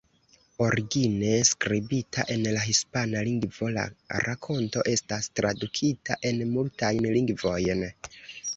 Origine 0.67 1.33
skribita 1.49 2.25
en 2.37 2.45
la 2.55 2.63
hispana 2.69 3.21
lingvo, 3.29 3.69
la 3.77 3.83
rakonto 4.29 4.85
estas 4.97 5.31
tradukita 5.41 6.19
en 6.33 6.45
multajn 6.57 7.09
lingvojn. 7.21 7.89